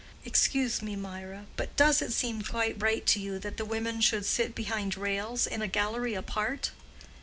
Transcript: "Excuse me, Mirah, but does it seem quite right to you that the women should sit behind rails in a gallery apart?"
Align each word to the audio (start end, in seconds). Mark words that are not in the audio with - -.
"Excuse 0.25 0.81
me, 0.81 0.95
Mirah, 0.95 1.45
but 1.55 1.75
does 1.75 2.01
it 2.01 2.11
seem 2.11 2.41
quite 2.41 2.81
right 2.81 3.05
to 3.05 3.19
you 3.19 3.37
that 3.37 3.57
the 3.57 3.65
women 3.65 4.01
should 4.01 4.25
sit 4.25 4.55
behind 4.55 4.97
rails 4.97 5.45
in 5.45 5.61
a 5.61 5.67
gallery 5.67 6.15
apart?" 6.15 6.71